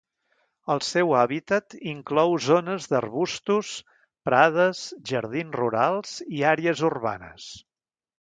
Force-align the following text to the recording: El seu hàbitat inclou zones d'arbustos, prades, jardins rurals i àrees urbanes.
El 0.75 0.79
seu 0.85 1.11
hàbitat 1.17 1.75
inclou 1.91 2.33
zones 2.45 2.87
d'arbustos, 2.93 3.73
prades, 4.29 4.81
jardins 5.11 5.59
rurals 5.61 6.15
i 6.39 6.43
àrees 6.53 6.83
urbanes. 6.91 7.51